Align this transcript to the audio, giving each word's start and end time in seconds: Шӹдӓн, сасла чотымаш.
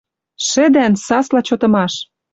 Шӹдӓн, 0.47 0.93
сасла 1.05 1.41
чотымаш. 1.47 1.93